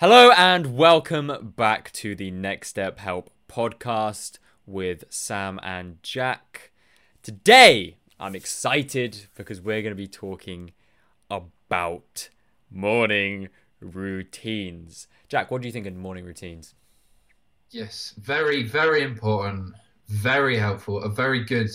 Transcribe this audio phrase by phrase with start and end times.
[0.00, 6.70] Hello and welcome back to the Next Step Help podcast with Sam and Jack.
[7.20, 10.70] Today, I'm excited because we're going to be talking
[11.28, 12.28] about
[12.70, 13.48] morning
[13.80, 15.08] routines.
[15.26, 16.76] Jack, what do you think of morning routines?
[17.70, 19.74] Yes, very, very important,
[20.06, 21.70] very helpful, a very good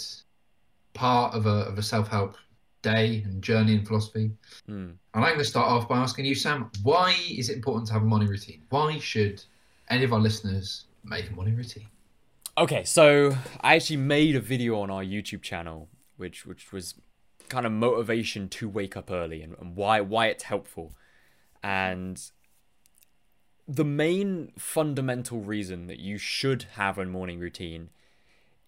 [0.94, 2.38] part of a, of a self help
[2.84, 4.32] day and journey in philosophy.
[4.70, 4.94] Mm.
[5.14, 7.94] And I'm going to start off by asking you, Sam, why is it important to
[7.94, 8.62] have a morning routine?
[8.70, 9.44] Why should
[9.90, 11.88] any of our listeners make a morning routine?
[12.58, 16.96] Okay, so I actually made a video on our YouTube channel, which which was
[17.50, 20.94] kind of motivation to wake up early and, and why why it's helpful.
[21.64, 22.22] And
[23.68, 27.90] the main fundamental reason that you should have a morning routine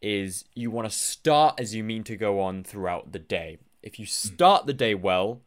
[0.02, 3.58] is you want to start as you mean to go on throughout the day.
[3.84, 4.10] If you hmm.
[4.10, 5.42] start the day well,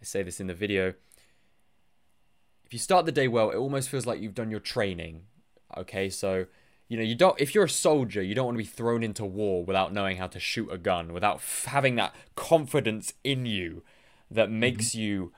[0.00, 0.94] I say this in the video,
[2.64, 5.24] if you start the day well, it almost feels like you've done your training.
[5.76, 6.46] Okay, so
[6.90, 9.24] you know you don't if you're a soldier you don't want to be thrown into
[9.24, 13.82] war without knowing how to shoot a gun without f- having that confidence in you
[14.30, 15.00] that makes mm-hmm.
[15.00, 15.32] you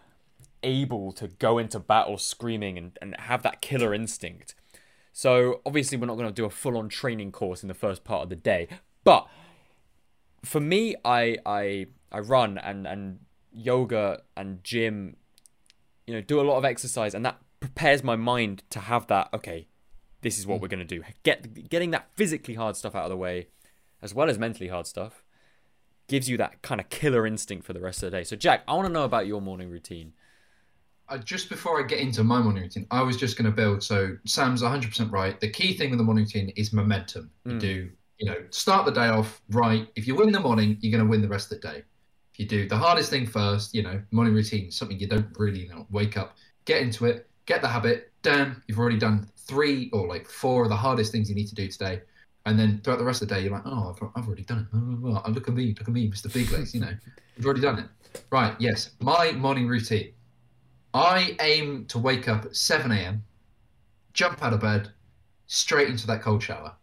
[0.64, 4.54] able to go into battle screaming and, and have that killer instinct
[5.12, 8.22] so obviously we're not going to do a full-on training course in the first part
[8.22, 8.66] of the day
[9.04, 9.28] but
[10.42, 13.18] for me i i i run and and
[13.54, 15.16] yoga and gym
[16.06, 19.28] you know do a lot of exercise and that prepares my mind to have that
[19.32, 19.66] okay
[20.22, 21.02] this is what we're going to do.
[21.22, 23.48] Get getting that physically hard stuff out of the way,
[24.00, 25.24] as well as mentally hard stuff,
[26.08, 28.24] gives you that kind of killer instinct for the rest of the day.
[28.24, 30.12] So, Jack, I want to know about your morning routine.
[31.08, 33.82] Uh, just before I get into my morning routine, I was just going to build.
[33.82, 35.38] So, Sam's 100% right.
[35.40, 37.30] The key thing with the morning routine is momentum.
[37.44, 37.60] You mm.
[37.60, 39.88] do, you know, start the day off right.
[39.96, 41.82] If you win the morning, you're going to win the rest of the day.
[42.36, 45.86] You do the hardest thing first, you know, morning routine, something you don't really know,
[45.90, 48.10] wake up, get into it, get the habit.
[48.22, 51.54] Damn, you've already done three or like four of the hardest things you need to
[51.54, 52.00] do today.
[52.46, 54.66] And then throughout the rest of the day, you're like, oh, I've, I've already done
[54.72, 54.76] it.
[54.76, 56.32] Oh, look at me, look at me, Mr.
[56.32, 56.74] Big Legs.
[56.74, 56.92] You know,
[57.36, 57.86] you've already done it.
[58.30, 58.90] Right, yes.
[59.00, 60.12] My morning routine.
[60.94, 63.24] I aim to wake up at 7 a.m.,
[64.12, 64.90] jump out of bed,
[65.46, 66.74] straight into that cold shower.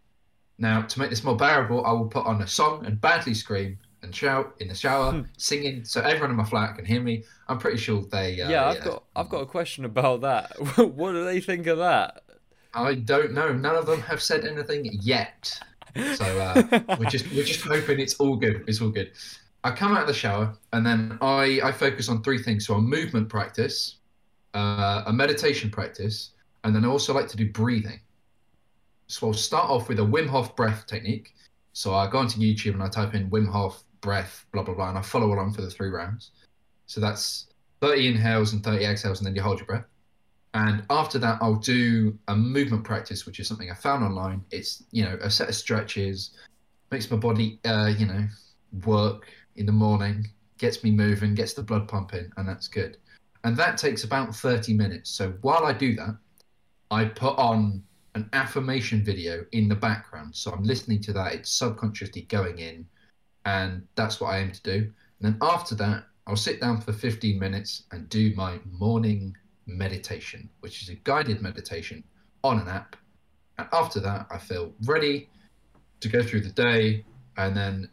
[0.58, 3.78] Now, to make this more bearable, I will put on a song and badly scream
[4.02, 5.22] and shout in the shower, hmm.
[5.38, 7.24] singing, so everyone in my flat can hear me.
[7.48, 8.42] I'm pretty sure they.
[8.42, 8.84] Uh, yeah, I've yeah.
[8.86, 10.52] got I've got a question about that.
[10.78, 12.24] what do they think of that?
[12.74, 13.52] I don't know.
[13.52, 15.60] None of them have said anything yet.
[16.16, 18.64] So uh, we're just we're just hoping it's all good.
[18.68, 19.12] It's all good.
[19.64, 22.68] I come out of the shower and then I I focus on three things.
[22.68, 23.98] So a movement practice,
[24.54, 26.32] uh, a meditation practice,
[26.64, 28.00] and then I also like to do breathing.
[29.08, 31.34] So I'll start off with a Wim Hof breath technique.
[31.74, 34.90] So I go onto YouTube and I type in Wim Hof breath, blah blah blah,
[34.90, 36.32] and I follow along for the three rounds.
[36.86, 37.48] So that's
[37.82, 39.86] 30 inhales and 30 exhales, and then you hold your breath.
[40.54, 44.44] And after that, I'll do a movement practice, which is something I found online.
[44.52, 46.32] It's you know a set of stretches,
[46.92, 48.28] makes my body uh, you know
[48.86, 50.28] work in the morning,
[50.58, 52.98] gets me moving, gets the blood pumping, and that's good.
[53.44, 55.10] And that takes about 30 minutes.
[55.12, 56.18] So while I do that,
[56.92, 57.84] I put on
[58.16, 60.36] an affirmation video in the background.
[60.36, 61.34] So I'm listening to that.
[61.34, 62.86] It's subconsciously going in,
[63.46, 64.76] and that's what I aim to do.
[64.76, 69.36] And then after that, I'll sit down for 15 minutes and do my morning
[69.66, 72.04] meditation, which is a guided meditation
[72.44, 72.96] on an app.
[73.58, 75.30] And after that, I feel ready
[76.00, 77.04] to go through the day
[77.38, 77.90] and then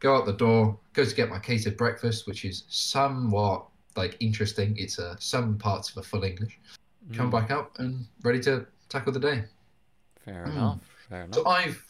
[0.00, 3.66] go out the door, go to get my catered breakfast, which is somewhat
[3.96, 4.76] like interesting.
[4.78, 6.58] It's uh, some parts of a full English.
[7.14, 7.32] Come mm.
[7.32, 9.44] back up and ready to tackle the day.
[10.24, 10.52] Fair mm.
[10.52, 10.80] enough.
[11.08, 11.34] Fair enough.
[11.34, 11.85] So I've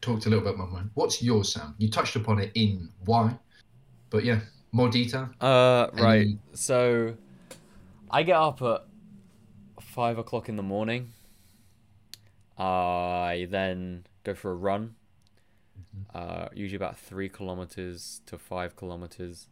[0.00, 0.90] talked a little bit about mine.
[0.94, 1.74] What's yours, Sam?
[1.78, 3.36] You touched upon it in why,
[4.10, 4.40] but yeah,
[4.72, 5.30] more detail.
[5.40, 6.28] Uh, right.
[6.54, 7.14] So
[8.10, 8.84] I get up at
[9.80, 11.12] five o'clock in the morning.
[12.56, 14.96] I then go for a run,
[15.78, 16.16] mm-hmm.
[16.16, 19.48] uh, usually about three kilometers to five kilometers.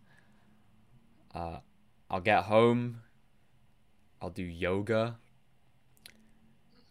[1.35, 1.59] Uh,
[2.11, 3.03] I'll get home.
[4.21, 5.19] I'll do yoga.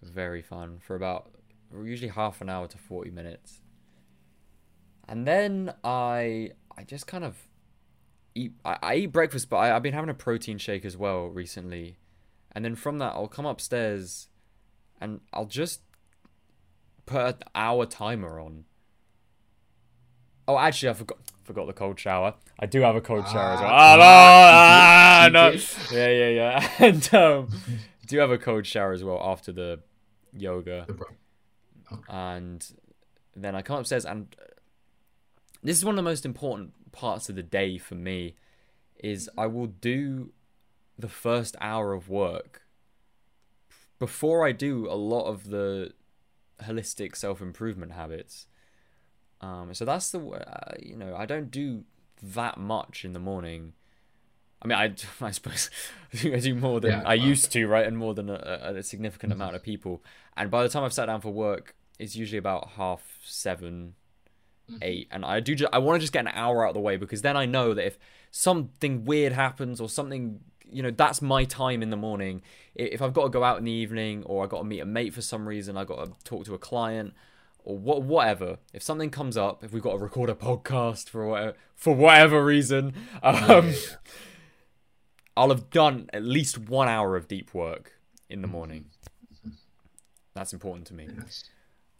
[0.01, 1.31] Very fun for about
[1.73, 3.61] usually half an hour to forty minutes,
[5.07, 7.37] and then I I just kind of
[8.33, 11.27] eat I, I eat breakfast, but I, I've been having a protein shake as well
[11.27, 11.97] recently,
[12.51, 14.27] and then from that I'll come upstairs,
[14.99, 15.81] and I'll just
[17.05, 18.65] put an hour timer on.
[20.47, 22.35] Oh, actually, I forgot forgot the cold shower.
[22.59, 23.69] I do have a cold shower as well.
[23.71, 25.59] Ah, no, ah, no.
[25.91, 26.69] Yeah, yeah, yeah.
[26.79, 27.49] And um,
[28.07, 29.79] do have a cold shower as well after the
[30.33, 30.85] yoga.
[32.07, 32.65] And
[33.35, 34.35] then I come upstairs, and
[35.63, 38.35] this is one of the most important parts of the day for me
[38.97, 40.31] is I will do
[40.97, 42.61] the first hour of work
[43.99, 45.91] before I do a lot of the
[46.63, 48.47] holistic self improvement habits.
[49.41, 51.83] Um, so that's the uh, you know I don't do
[52.21, 53.73] that much in the morning.
[54.61, 54.93] I mean, I,
[55.25, 55.69] I suppose
[56.23, 58.83] I do more than Yeah, I well- used to, right, and more than a, a
[58.83, 60.03] significant amount of people.
[60.37, 63.93] And by the time I've sat down for work, it's usually about half seven,
[64.81, 65.55] eight, and I do.
[65.55, 67.45] Just, I want to just get an hour out of the way because then I
[67.45, 67.97] know that if
[68.31, 72.41] something weird happens or something, you know, that's my time in the morning.
[72.73, 74.85] If I've got to go out in the evening or I've got to meet a
[74.85, 77.13] mate for some reason, I've got to talk to a client
[77.63, 78.57] or what, whatever.
[78.73, 82.43] If something comes up, if we've got to record a podcast for whatever, for whatever
[82.43, 82.93] reason,
[83.23, 83.71] um, Yeah, yeah, yeah.
[85.37, 87.93] I'll have done at least one hour of deep work
[88.29, 88.85] in the morning.
[90.33, 91.07] That's important to me.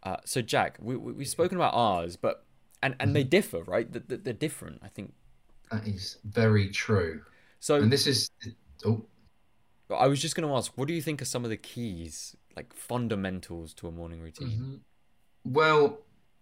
[0.04, 2.46] Uh, so Jack, we, we we've spoken about ours, but
[2.84, 3.92] and and they differ, right?
[3.92, 4.82] Th- th- They're different.
[4.84, 5.14] I think.
[5.72, 7.22] That is very true.
[7.60, 8.30] So And this is
[8.86, 9.06] oh
[9.90, 12.36] I was just going to ask, what do you think are some of the keys,
[12.56, 14.50] like fundamentals to a morning routine?
[14.50, 14.80] mhm.
[15.44, 16.00] well,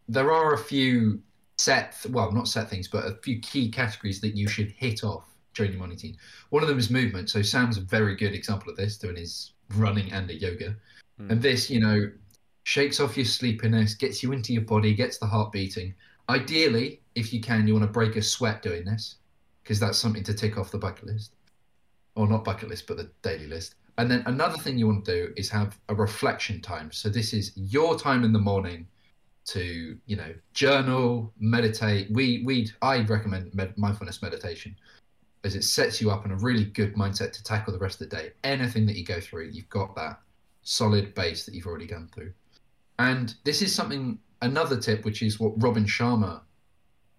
[0.07, 1.21] there are a few
[1.57, 5.32] set well, not set things, but a few key categories that you should hit off
[5.59, 6.17] morning routine.
[6.49, 7.29] One of them is movement.
[7.29, 10.75] So Sam's a very good example of this, doing his running and a yoga.
[11.19, 11.31] Mm.
[11.31, 12.11] And this, you know,
[12.63, 15.93] shakes off your sleepiness, gets you into your body, gets the heart beating.
[16.29, 19.15] Ideally, if you can, you want to break a sweat doing this
[19.63, 21.35] because that's something to tick off the bucket list.
[22.15, 23.75] Or not bucket list, but the daily list.
[23.97, 26.91] And then another thing you want to do is have a reflection time.
[26.91, 28.87] So this is your time in the morning
[29.45, 32.09] to, you know, journal, meditate.
[32.11, 34.75] We we I recommend med- mindfulness meditation
[35.43, 38.09] as it sets you up in a really good mindset to tackle the rest of
[38.09, 38.31] the day.
[38.43, 40.19] Anything that you go through, you've got that
[40.61, 42.31] solid base that you've already gone through.
[42.99, 46.41] And this is something, another tip, which is what Robin Sharma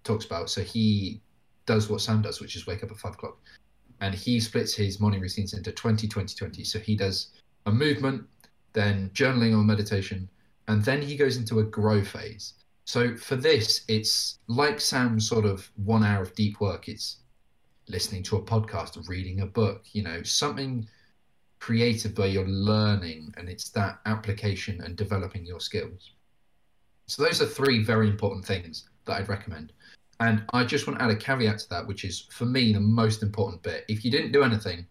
[0.05, 0.49] talks about.
[0.49, 1.21] So he
[1.67, 3.39] does what Sam does, which is wake up at five o'clock.
[4.01, 6.65] And he splits his morning routines into 20, 20, 20.
[6.65, 7.29] So he does
[7.67, 8.25] a movement,
[8.73, 10.29] then journaling or meditation,
[10.69, 12.55] and then he goes into a grow phase.
[12.87, 16.89] So for this, it's like Sam's sort of one hour of deep work.
[16.89, 17.19] It's
[17.89, 20.87] listening to a podcast, reading a book, you know, something
[21.61, 26.13] creative where you're learning and it's that application and developing your skills.
[27.07, 29.73] So those are three very important things that I'd recommend.
[30.21, 32.81] And I just want to add a caveat to that, which is for me the
[32.81, 33.85] most important bit.
[33.89, 34.87] If you didn't do anything,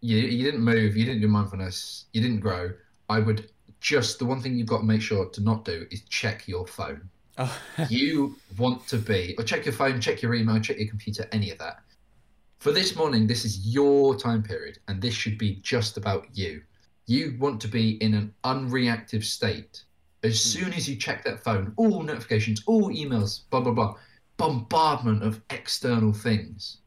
[0.00, 2.70] you, you didn't move, you didn't do mindfulness, you didn't grow,
[3.08, 3.50] I would
[3.80, 6.66] just the one thing you've got to make sure to not do is check your
[6.66, 7.08] phone.
[7.36, 7.58] Oh,
[7.88, 11.50] you want to be, or check your phone, check your email, check your computer, any
[11.50, 11.82] of that.
[12.58, 16.60] For this morning, this is your time period, and this should be just about you.
[17.06, 19.84] You want to be in an unreactive state.
[20.24, 23.94] As soon as you check that phone, all notifications, all emails, blah, blah, blah,
[24.36, 26.78] bombardment of external things.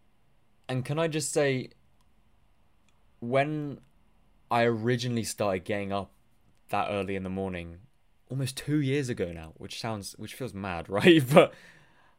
[0.67, 1.69] and can I just say,
[3.21, 3.79] when
[4.49, 6.11] I originally started getting up
[6.69, 7.77] that early in the morning,
[8.29, 11.23] almost two years ago now, which sounds, which feels mad, right?
[11.33, 11.53] But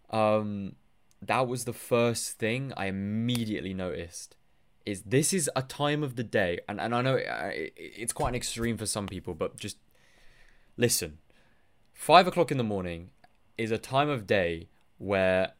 [0.08, 0.74] um,
[1.22, 4.36] that was the first thing I immediately noticed.
[4.84, 8.12] Is this is a time of the day, and and I know uh, it- it's
[8.12, 9.78] quite an extreme for some people, but just
[10.76, 11.18] listen.
[11.94, 13.10] Five o'clock in the morning
[13.56, 15.52] is a time of day where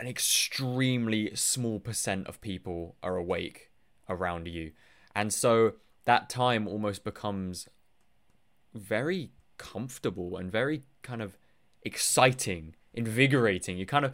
[0.00, 3.70] an extremely small percent of people are awake
[4.08, 4.72] around you.
[5.14, 5.72] And so
[6.04, 7.68] that time almost becomes
[8.74, 11.36] very comfortable and very kind of
[11.82, 13.78] exciting, invigorating.
[13.78, 14.12] You kind of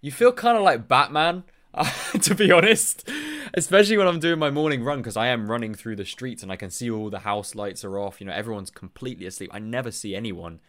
[0.00, 1.44] you feel kind of like Batman,
[2.20, 3.08] to be honest.
[3.56, 6.50] Especially when I'm doing my morning run because I am running through the streets and
[6.50, 8.20] I can see all the house lights are off.
[8.20, 9.50] You know, everyone's completely asleep.
[9.52, 10.60] I never see anyone.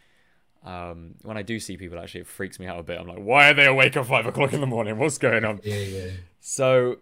[0.64, 3.00] Um, when I do see people, actually, it freaks me out a bit.
[3.00, 4.98] I'm like, why are they awake at five o'clock in the morning?
[4.98, 5.62] What's going on?
[5.64, 6.10] Yeah, yeah.
[6.40, 6.98] So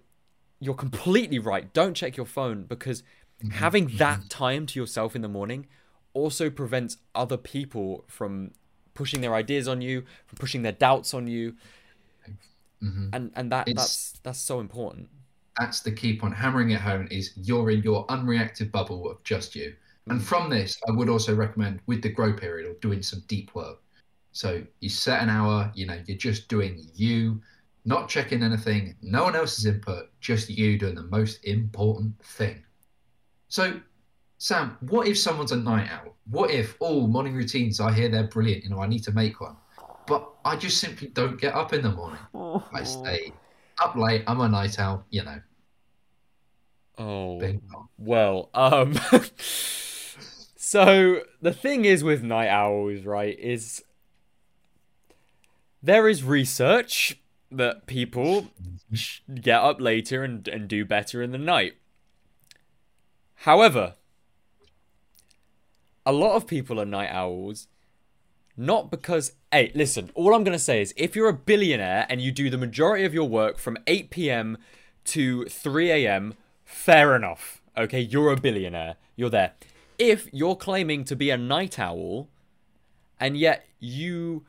[0.60, 1.74] you're completely right.
[1.74, 3.04] Don't check your phone because
[3.52, 5.68] having that time to yourself in the morning
[6.14, 8.52] also prevents other people from
[8.94, 11.56] pushing their ideas on you, from pushing their doubts on you.
[12.80, 15.10] hmm And and that It's- that's that's so important.
[15.60, 16.34] that's the key point.
[16.36, 19.76] Hammering it home is you're in your unreactive bubble of just you.
[20.08, 23.54] And from this, I would also recommend with the grow period or doing some deep
[23.56, 23.80] work.
[24.32, 27.40] So you set an hour, you know, you're just doing you,
[27.86, 32.66] not checking anything, no one else's input, just you doing the most important thing.
[33.48, 33.80] So,
[34.44, 36.18] Sam, what if someone's a night owl?
[36.30, 39.40] What if all morning routines, I hear they're brilliant, you know, I need to make
[39.40, 39.56] one,
[40.06, 42.20] but I just simply don't get up in the morning.
[42.74, 43.32] I stay
[43.82, 45.40] up late, I'm a night owl, you know.
[46.98, 47.62] Oh Big
[47.98, 49.00] well, um
[50.58, 53.82] so the thing is with night owls, right, is
[55.82, 57.18] there is research
[57.50, 58.48] that people
[59.34, 61.76] get up later and, and do better in the night.
[63.36, 63.94] However,
[66.06, 67.68] a lot of people are night owls
[68.56, 72.22] not because hey listen all i'm going to say is if you're a billionaire and
[72.22, 74.58] you do the majority of your work from 8 p.m
[75.06, 78.00] to 3 a.m fair enough okay?
[78.00, 78.96] You're a billionaire.
[79.16, 79.54] You're there.
[79.98, 82.30] If you're claiming to be a night owl
[83.20, 84.46] and yet you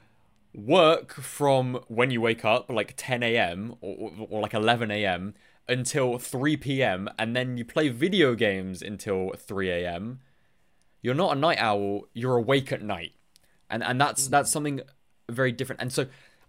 [0.55, 5.35] work from when you wake up like 10 a.m or, or like 11 a.m
[5.67, 10.21] until 3 p.m and then you play video games until 3 a.m
[11.05, 13.13] you're not a night owl you're awake at night.
[13.71, 14.31] And and that's hmm.
[14.33, 14.81] that's something
[15.31, 15.81] very different.
[15.83, 16.07] And so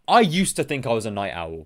[0.08, 1.66] i used to think i was a night owl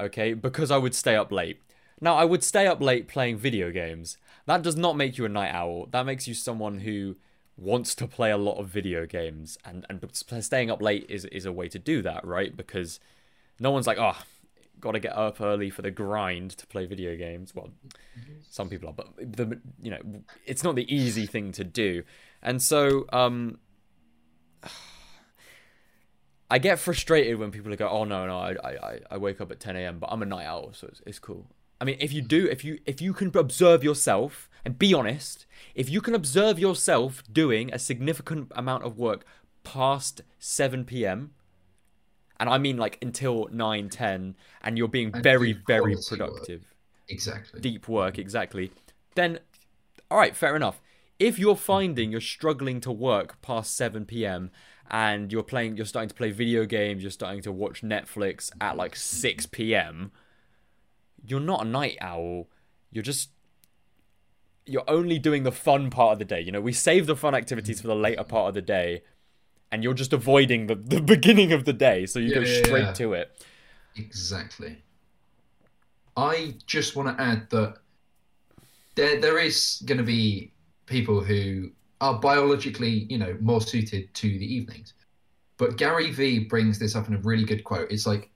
[0.00, 1.60] okay because i would stay up late.
[2.00, 4.18] Now i would stay up late playing video games.
[4.46, 5.86] That does not make you a night owl.
[5.90, 7.16] That makes you someone who
[7.56, 9.56] wants to play a lot of video games.
[9.64, 10.06] And and
[10.44, 12.54] staying up late is is a way to do that right?
[12.54, 13.00] Because
[13.58, 14.18] no one's like oh
[14.82, 17.70] got to get up early for the grind to play video games well
[18.50, 19.98] some people are but the you know
[20.44, 22.02] it's not the easy thing to do
[22.42, 23.58] and so um
[26.50, 29.58] I get frustrated when people go, "Oh no, no, I, I, I wake up at
[29.58, 31.46] 10 a.m., but I'm a night owl, so it's, it's cool."
[31.80, 35.46] I mean, if you do, if you if you can observe yourself and be honest,
[35.74, 39.24] if you can observe yourself doing a significant amount of work
[39.64, 41.32] past 7 p.m.,
[42.42, 46.74] and I mean like until 9, 10, and you're being And very, very productive,
[47.08, 47.60] Exactly.
[47.60, 48.72] deep work, exactly,
[49.14, 49.38] then
[50.10, 50.82] all right, fair enough.
[51.20, 54.50] If you're finding you're struggling to work past 7 p.m.
[54.90, 58.76] and you're playing you're starting to play video games, you're starting to watch Netflix at
[58.76, 60.10] like 6 p.m.,
[61.24, 62.48] you're not a night owl.
[62.90, 63.30] You're just
[64.66, 66.40] you're only doing the fun part of the day.
[66.40, 69.02] You know, we save the fun activities for the later part of the day
[69.72, 72.82] and you're just avoiding the, the beginning of the day, so you Yeah, go straight
[72.82, 72.92] yeah.
[72.92, 73.44] to it.
[73.96, 74.76] Exactly.
[76.16, 77.78] I just want to add that
[78.94, 80.52] there there is going to be
[80.86, 81.70] people who
[82.02, 84.92] are biologically, you know, more suited to the evenings.
[85.56, 87.90] But Gary Vee brings this up in a really good quote.
[87.90, 88.30] It's like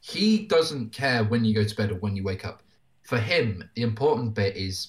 [0.00, 2.62] he doesn't care when you go to bed or when you wake up.
[3.04, 4.88] For him, the important bit is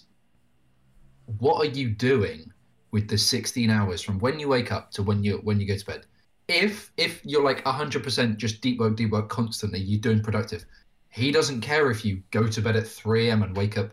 [1.40, 2.52] what are you doing
[2.94, 5.76] with the 16 hours from when you wake up to when you when you go
[5.76, 6.06] to bed?
[6.48, 10.66] If if you're like 100% just deep work, deep work constantly, you're doing productive.
[11.10, 13.44] He doesn't care if you go to bed at 3 a.m.
[13.44, 13.92] and wake up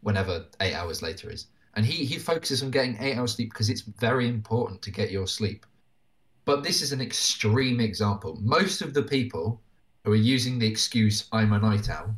[0.00, 1.46] whenever eight hours later is.
[1.74, 5.10] And he, he focuses on getting eight hours sleep because it's very important to get
[5.10, 5.64] your sleep.
[6.44, 8.38] But this is an extreme example.
[8.42, 9.62] Most of the people
[10.04, 12.14] who are using the excuse, I'm a night owl,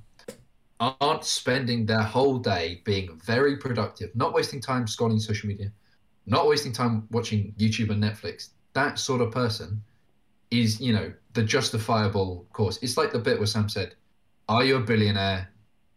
[0.81, 5.71] aren't spending their whole day being very productive, not wasting time scrolling social media,
[6.26, 8.50] not wasting time watching YouTube and Netflix.
[8.73, 9.83] That sort of person
[10.50, 12.78] is, you know, the justifiable course.
[12.83, 13.95] It's like the bit where Sam said,
[14.49, 15.49] Are you a billionaire?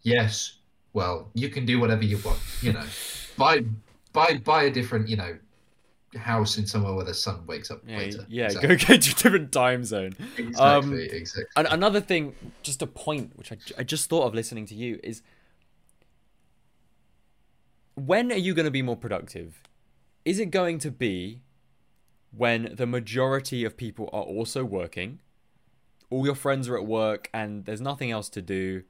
[0.01, 0.59] Yes.
[0.93, 2.85] Well, you can do whatever you want, you know.
[3.37, 3.63] buy
[4.13, 5.37] buy buy a different, you know,
[6.15, 8.25] house in somewhere where the sun wakes up Yeah, later.
[8.29, 8.67] yeah Exactly.
[8.75, 10.15] go get to a different time zone.
[10.37, 11.43] Exactly, Um, exactly.
[11.55, 14.99] An- another thing, just a point which I, I just thought of listening to you
[15.03, 15.21] is
[17.95, 19.61] when are you going to be more productive?
[20.27, 21.41] Is it going to be
[22.35, 25.19] when the majority of people are also working?
[26.09, 28.83] All your friends are at work and there's nothing else to do,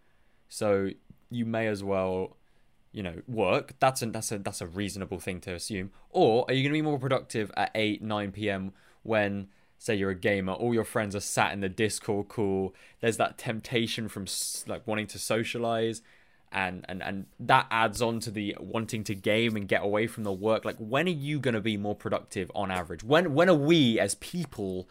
[0.49, 0.89] so
[1.29, 2.37] you may as well,
[2.91, 3.75] you know, work.
[3.79, 5.91] That's a that's a that's a reasonable thing to assume.
[6.09, 8.73] Or are you going to be more productive at eight nine p.m.
[9.03, 12.73] when say you're a gamer, all your friends are sat in the Discord call.
[12.99, 14.25] There's that temptation from
[14.65, 16.01] like wanting to socialize,
[16.51, 20.23] and and and that adds on to the wanting to game and get away from
[20.23, 20.65] the work.
[20.65, 23.03] Like, when are you gonna be more productive on average?
[23.03, 24.89] When when are we as people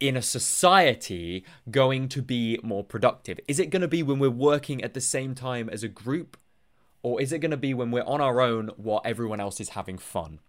[0.00, 3.40] in a society going to be more productive?
[3.48, 6.36] Is it gonna be when we're working at the same time as a group,
[7.02, 9.98] or is it gonna be when we're on our own while everyone else is having
[9.98, 10.40] fun?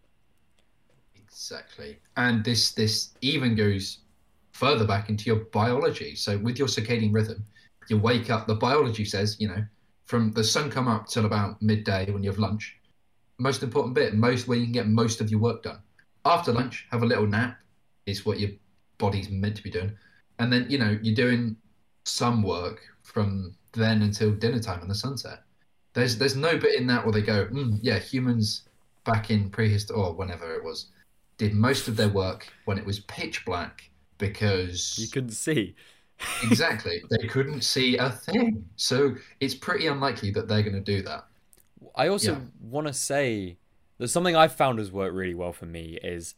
[1.15, 1.99] Exactly.
[2.17, 3.99] And this this even goes
[4.51, 6.15] further back into your biology.
[6.15, 7.45] So with your circadian rhythm,
[7.87, 9.63] you wake up, the biology says, you know,
[10.09, 12.75] from the sun come up till about midday when you have lunch.
[13.37, 15.83] Most important bit, most where you can get most of your work done.
[16.25, 17.59] After lunch, have a little nap
[18.07, 18.49] is what your
[18.97, 19.91] body's meant to be doing.
[20.39, 21.55] And then, you know, you're doing
[22.05, 25.43] some work from then until dinner time and the sunset.
[25.93, 28.63] There's there's no bit in that where they go, mm, yeah, humans
[29.03, 30.87] back in prehistory or whenever it was
[31.37, 35.75] did most of their work when it was pitch black because You couldn't see.
[36.41, 38.65] Exactly they couldn't see a thing.
[38.75, 41.25] So it's pretty unlikely that they're going to do that.
[41.95, 42.39] I also Yeah.
[42.59, 43.57] want to say
[43.97, 46.35] there's something I've found has worked really well for me is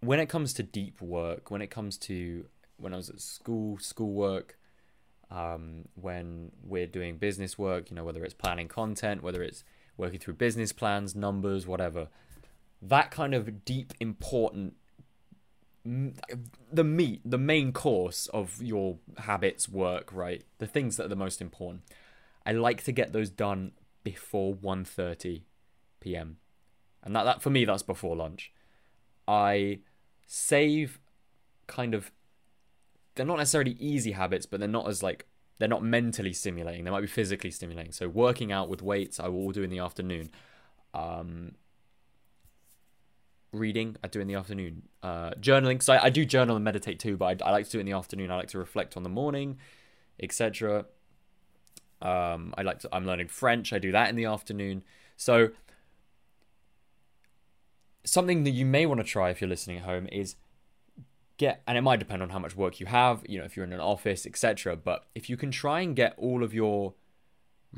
[0.00, 2.46] when it comes to deep work, when it comes to
[2.76, 4.58] when I was at school, schoolwork,
[5.30, 9.62] um, when we're doing business work, you know, whether it's planning content, whether it's
[9.96, 12.08] working through business plans, numbers, whatever.
[12.82, 14.74] that kind of deep, important,
[15.84, 20.44] the meat, the main course of your habits, work, right?
[20.58, 21.82] The things that are the most important.
[22.44, 23.72] I like to get those done
[24.04, 25.42] before 1.30
[26.00, 26.36] p.m.
[27.02, 28.52] And that, that for me, that's before lunch.
[29.26, 29.80] I
[30.26, 31.00] save
[31.66, 32.10] kind of
[33.14, 35.26] they're not necessarily easy habits, but they're not as like
[35.58, 36.84] they're not mentally stimulating.
[36.84, 37.92] They might be physically stimulating.
[37.92, 40.30] So working out with weights, I will do in the afternoon.
[40.94, 41.52] Um,
[43.52, 44.82] reading, I do in the afternoon.
[45.02, 47.72] Uh, journaling, so I, I, do journal and meditate too, but I, I, like to
[47.72, 48.30] do it in the afternoon.
[48.30, 49.58] I like to reflect on the morning,
[50.20, 50.86] etc.
[52.02, 52.88] Um, I like to.
[52.92, 53.72] I'm learning French.
[53.72, 54.84] I do that in the afternoon.
[55.16, 55.50] So
[58.04, 60.36] something that you may want to try if you're listening at home is
[61.36, 63.64] get and it might depend on how much work you have you know if you're
[63.64, 66.94] in an office etc but if you can try and get all of your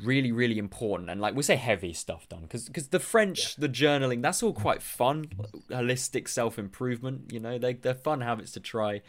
[0.01, 1.09] really really important.
[1.09, 3.67] And like we say heavy stuff done because because the french yeah.
[3.67, 5.25] the journaling that's all quite fun.
[5.69, 9.01] Holistic self-improvement you know they, they're fun habits to try.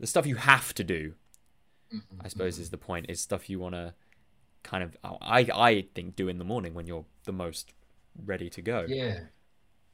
[0.00, 1.14] The stuff you have to do
[2.24, 3.92] i suppose is the point is stuff you want to
[4.62, 7.74] kind of i i think do in the morning when you're the most
[8.24, 8.84] ready to go.
[8.88, 9.20] Yeah.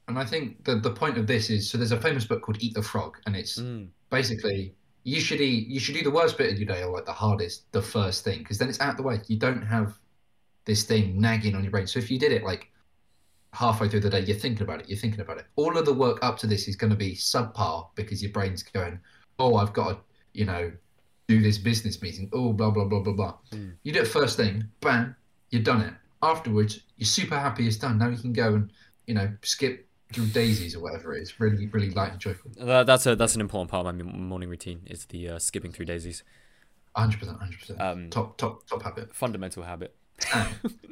[0.07, 2.59] And I think the the point of this is so there's a famous book called
[2.61, 3.89] Eat the Frog, and it's mm.
[4.11, 7.05] basically you should eat you should do the worst bit of your day or like
[7.05, 9.21] the hardest the first thing because then it's out the way.
[9.27, 9.99] You don't have
[10.69, 12.71] this thing nagging on your brain so if you did it like
[13.55, 15.93] halfway through the day you're thinking about it you're thinking about it all of the
[15.93, 19.01] work up to this is going to be subpar because your brain's going
[19.41, 19.99] oh i've got to
[20.35, 20.71] you know
[21.27, 23.73] do this business meeting oh blah blah blah blah blah mm.
[23.83, 25.17] you do it first thing bam
[25.51, 28.71] you've done it afterwards you're super happy it's done now you can go and
[29.07, 31.39] you know skip through daisies or whatever it is.
[31.39, 32.51] Really, really light and joyful.
[32.57, 34.83] That, that's a that's an important part of my morning routine.
[34.87, 36.25] Is the uh, skipping through daisies.
[36.97, 37.81] Hundred percent, hundred percent.
[37.81, 39.15] Um, top, top, top habit.
[39.15, 39.95] Fundamental habit.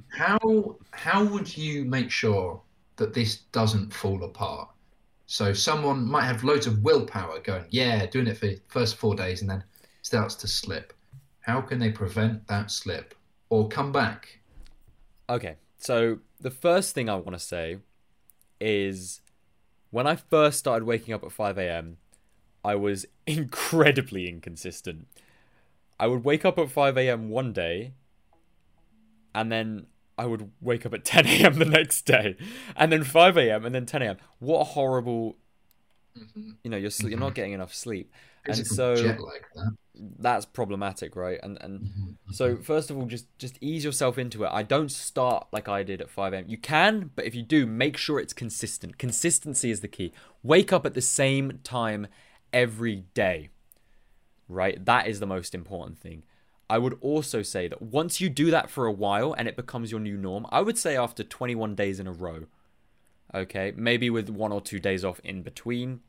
[0.08, 2.60] How how would you make sure
[2.96, 4.68] that this doesn't fall apart?
[5.26, 9.40] So someone might have loads of willpower, going, yeah, doing it for first four days,
[9.40, 9.64] and then
[10.02, 10.92] starts to slip.
[11.40, 13.14] How can they prevent that slip
[13.50, 14.38] or come back?
[15.28, 17.78] Okay, so the first thing I want to say
[18.60, 19.20] is
[19.90, 21.98] when I first started waking up at 5 a.m.,
[22.64, 25.08] I was incredibly inconsistent.
[25.98, 27.30] I would wake up at 5 a.m.
[27.30, 27.94] one day,
[29.36, 29.86] and then
[30.18, 31.58] I would wake up at 10 a.m.
[31.58, 32.36] the next day,
[32.74, 33.64] and then 5 a.m.
[33.64, 34.16] and then 10 a.m.
[34.40, 35.36] What a horrible,
[36.18, 36.52] mm-hmm.
[36.64, 37.34] you know, you're you're not mm-hmm.
[37.34, 38.10] getting enough sleep,
[38.46, 39.18] and so
[40.18, 41.38] that's problematic, right?
[41.42, 42.32] And and mm-hmm.
[42.32, 44.50] so first of all, just just ease yourself into it.
[44.52, 46.44] I don't start like I did at 5 a.m.
[46.48, 48.98] You can, but if you do, make sure it's consistent.
[48.98, 50.12] Consistency is the key.
[50.42, 52.06] Wake up at the same time
[52.52, 53.50] every day.
[54.48, 54.82] Right?
[54.84, 56.22] That is the most important thing.
[56.68, 59.90] I would also say that once you do that for a while and it becomes
[59.90, 62.46] your new norm, I would say after 21 days in a row,
[63.32, 66.00] okay, maybe with one or two days off in between,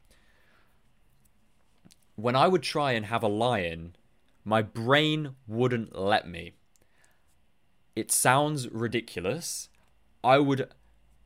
[2.15, 3.95] when I would try and have a lion,
[4.43, 6.53] my brain wouldn't let me.
[7.95, 9.69] It sounds ridiculous.
[10.23, 10.69] I would,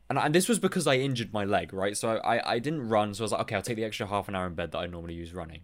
[0.09, 1.95] and, and this was because I injured my leg, right?
[1.95, 4.27] So I, I didn't run, so I was like, okay, I'll take the extra half
[4.27, 5.61] an hour in bed that I normally use running.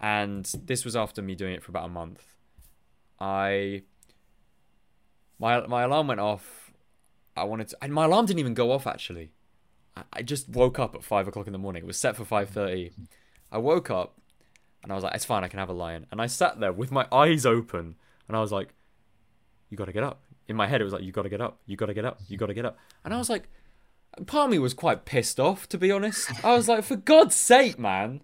[0.00, 2.34] And this was after me doing it for about a month.
[3.20, 3.82] I,
[5.38, 6.72] my my alarm went off.
[7.36, 9.32] I wanted to, and my alarm didn't even go off actually.
[9.96, 11.82] I, I just woke up at five o'clock in the morning.
[11.82, 12.92] It was set for five thirty.
[13.52, 14.18] I woke up
[14.82, 16.06] and I was like, it's fine, I can have a lion.
[16.10, 18.74] And I sat there with my eyes open, and I was like,
[19.68, 20.22] you got to get up.
[20.48, 22.04] In my head, it was like, you got to get up, you got to get
[22.04, 22.78] up, you got to get up.
[23.04, 23.48] And I was like,
[24.26, 26.44] part of me was quite pissed off, to be honest.
[26.44, 28.22] I was like, for God's sake, man.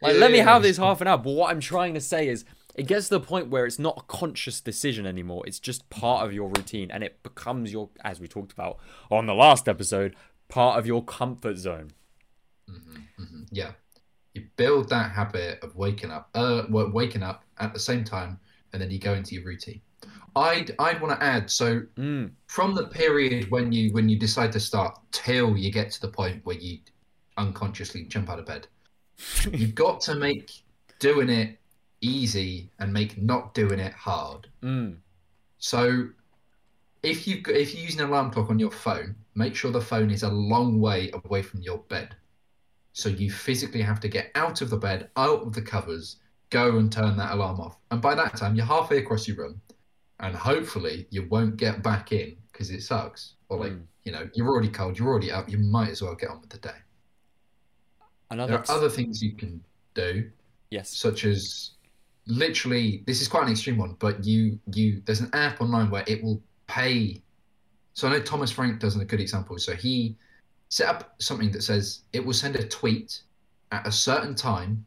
[0.00, 1.18] Like, let me have this half an hour.
[1.18, 3.98] But what I'm trying to say is, it gets to the point where it's not
[3.98, 5.44] a conscious decision anymore.
[5.46, 8.78] It's just part of your routine, and it becomes your, as we talked about
[9.10, 10.16] on the last episode,
[10.48, 11.92] part of your comfort zone.
[12.70, 13.42] Mm-hmm, mm-hmm.
[13.50, 13.72] Yeah,
[14.34, 18.38] you build that habit of waking up, uh, waking up at the same time,
[18.72, 19.80] and then you go into your routine.
[20.34, 22.30] I'd I'd want to add so mm.
[22.46, 26.08] from the period when you when you decide to start till you get to the
[26.08, 26.78] point where you
[27.36, 28.66] unconsciously jump out of bed,
[29.52, 30.50] you've got to make
[30.98, 31.58] doing it
[32.02, 34.48] easy and make not doing it hard.
[34.62, 34.96] Mm.
[35.58, 36.08] So
[37.02, 40.10] if you if you use an alarm clock on your phone, make sure the phone
[40.10, 42.14] is a long way away from your bed.
[42.92, 46.16] So you physically have to get out of the bed, out of the covers,
[46.50, 47.78] go and turn that alarm off.
[47.90, 49.60] And by that time, you're halfway across your room,
[50.20, 53.34] and hopefully you won't get back in because it sucks.
[53.48, 53.82] Or like, mm.
[54.04, 55.48] you know, you're already cold, you're already up.
[55.48, 56.70] You might as well get on with the day.
[58.30, 59.62] Another there are other things you can
[59.94, 60.30] do.
[60.70, 60.94] Yes.
[60.96, 61.72] Such as
[62.26, 66.04] literally, this is quite an extreme one, but you you there's an app online where
[66.06, 67.22] it will pay.
[67.94, 69.58] So I know Thomas Frank does a good example.
[69.58, 70.16] So he
[70.68, 73.20] set up something that says it will send a tweet
[73.72, 74.84] at a certain time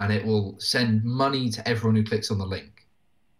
[0.00, 2.86] and it will send money to everyone who clicks on the link.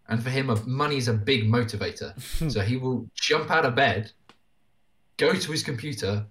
[0.09, 2.13] And for him, money is a big motivator.
[2.39, 2.49] Hmm.
[2.49, 4.13] so he will jump out of bed,
[5.17, 6.25] go to his computer,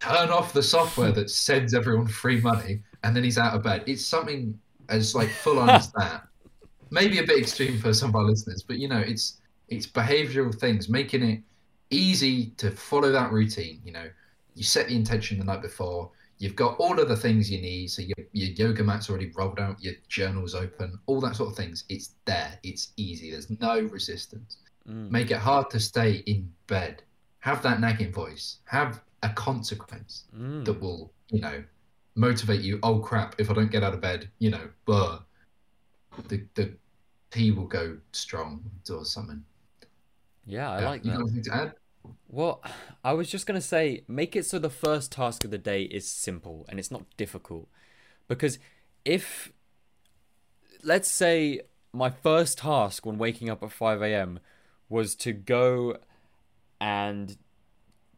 [0.00, 3.84] turn off the software that sends everyone free money, and then he's out of bed.
[3.86, 6.26] It's something as like full on as that.
[6.90, 10.52] Maybe a bit extreme for some of our listeners, but you know, it's it's behavioral
[10.54, 11.40] things, making it
[11.90, 13.80] easy to follow that routine.
[13.84, 14.10] You know,
[14.54, 16.10] you set the intention the night before.
[16.38, 17.90] You've got all of the things you need.
[17.90, 21.56] So your, your yoga mat's already rolled out, your journal's open, all that sort of
[21.56, 21.84] things.
[21.90, 22.58] It's there.
[22.62, 23.30] It's easy.
[23.30, 24.56] There's no resistance.
[24.88, 25.10] Mm.
[25.10, 27.02] Make it hard to stay in bed.
[27.40, 28.58] Have that nagging voice.
[28.64, 30.64] Have a consequence Mm.
[30.64, 31.62] that will, you know,
[32.14, 32.78] motivate you.
[32.82, 33.34] Oh crap!
[33.38, 35.20] If I don't get out of bed, you know, blah,
[36.28, 36.76] the the
[37.30, 39.44] tea will go strong or something.
[40.46, 40.88] Yeah, I Yeah.
[40.88, 41.18] like you that.
[41.18, 41.74] got anything to add?
[42.28, 42.62] Well,
[43.04, 46.08] I was just gonna say, make it so the first task of the day is
[46.10, 47.68] simple and it's not difficult.
[48.28, 48.58] Because
[49.04, 49.52] if,
[50.82, 51.60] let's say,
[51.92, 54.38] my first task when waking up at 5 a.m.
[54.88, 55.96] was to go
[56.80, 57.36] and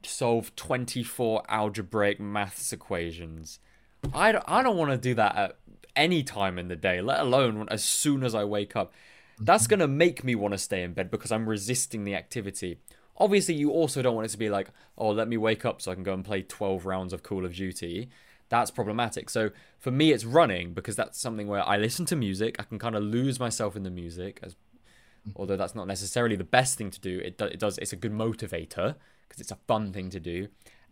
[0.04, 3.58] solve 24 algebraic maths equations,
[4.14, 5.58] I don't, I don't want to do that at
[5.94, 8.92] any time in the day, let alone as soon as I wake up.
[9.38, 12.78] That's gonna make me want to stay in bed because I'm resisting the activity.
[13.16, 15.92] Obviously, you also don't want it to be like, oh, let me wake up so
[15.92, 18.08] I can go and play 12 rounds of Call of Duty.
[18.48, 19.30] That's problematic.
[19.30, 22.56] So for me, it's running because that's something where I listen to music.
[22.58, 24.56] I can kind of lose myself in the music, as
[25.36, 27.18] although that's not necessarily the best thing to do.
[27.18, 27.78] It, do, it does.
[27.78, 28.96] It's a good motivator
[29.28, 30.48] because it's a fun thing to do.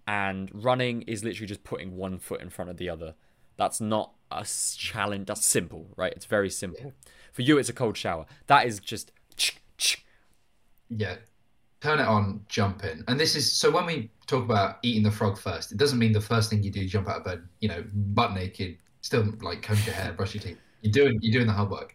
[0.06, 3.14] And running is literally just putting one foot in front of the other.
[3.60, 4.46] That's not a
[4.78, 5.26] challenge.
[5.26, 6.14] That's simple, right?
[6.16, 6.94] It's very simple.
[7.30, 8.24] For you, it's a cold shower.
[8.46, 9.12] That is just.
[10.88, 11.16] Yeah.
[11.82, 13.04] Turn it on, jump in.
[13.06, 16.12] And this is so when we talk about eating the frog first, it doesn't mean
[16.12, 19.60] the first thing you do, jump out of bed, you know, butt naked, still like
[19.60, 20.58] comb your hair, brush your teeth.
[20.80, 21.94] You're doing you're doing the hard work.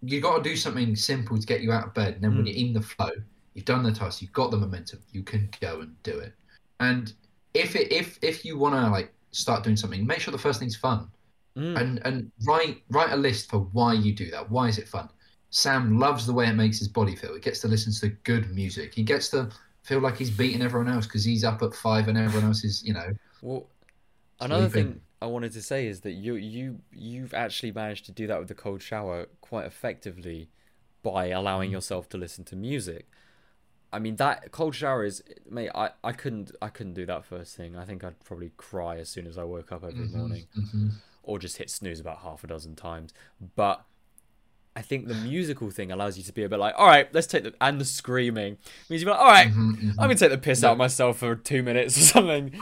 [0.00, 2.14] You gotta do something simple to get you out of bed.
[2.14, 2.48] And then when Mm.
[2.48, 3.10] you're in the flow,
[3.52, 6.32] you've done the task, you've got the momentum, you can go and do it.
[6.80, 7.12] And
[7.52, 10.76] if it if if you wanna like start doing something, make sure the first thing's
[10.76, 11.08] fun.
[11.56, 11.80] Mm.
[11.80, 14.48] and and write write a list for why you do that.
[14.48, 15.08] Why is it fun?
[15.50, 17.34] Sam loves the way it makes his body feel.
[17.34, 18.94] He gets to listen to good music.
[18.94, 19.50] He gets to
[19.82, 22.84] feel like he's beating everyone else because he's up at five and everyone else is,
[22.84, 23.12] you know.
[23.42, 23.66] Well,
[24.40, 24.92] another Sleeping.
[24.92, 28.38] thing I wanted to say is that you you you've actually managed to do that
[28.38, 30.50] with the cold shower quite effectively
[31.02, 33.08] by allowing yourself to listen to music.
[33.92, 37.56] I mean that cold shower is mate, I, I couldn't I couldn't do that first
[37.56, 37.76] thing.
[37.76, 40.92] I think I'd probably cry as soon as I woke up every morning Mhm.
[41.22, 43.12] or just hit snooze about half a dozen times.
[43.56, 43.84] But
[44.76, 47.26] I think the musical thing allows you to be a bit like, all right, let's
[47.26, 48.56] take the and the screaming
[48.88, 49.88] means you're like, all right, Mhm, mhm.
[49.90, 52.52] I'm gonna take the piss out of myself for two minutes or something.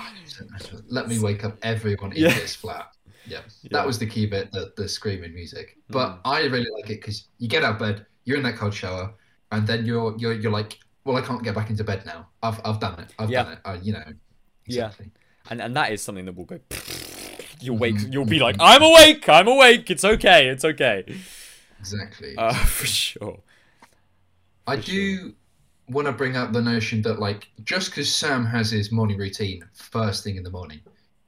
[0.88, 2.34] Let me wake up everyone in Yeah.
[2.34, 2.92] this flat.
[3.26, 3.40] Yeah.
[3.62, 3.68] Yeah.
[3.72, 5.76] that was the key bit, the, the screaming music.
[5.90, 6.20] But Mm.
[6.24, 9.12] I really like it because you get out of bed, you're in that cold shower,
[9.52, 12.28] and then you're you're you're like, well, I can't get back into bed now.
[12.42, 13.14] I've I've done it.
[13.18, 13.44] I've Yeah.
[13.44, 13.58] done it.
[13.64, 14.04] I, you know.
[14.66, 14.86] Yeah.
[14.88, 15.10] Exactly.
[15.50, 16.60] and and that is something that will go.
[17.60, 17.96] You'll wake.
[17.96, 19.28] Mhm, You'll be like, I'm awake.
[19.28, 19.90] I'm awake.
[19.90, 20.48] It's okay.
[20.48, 21.04] It's okay.
[21.80, 22.34] Exactly.
[22.36, 23.40] Uh, for sure.
[24.66, 25.34] I For do
[25.88, 29.64] want to bring up the notion that, like, just because Sam has his morning routine
[29.74, 30.80] first thing in the morning,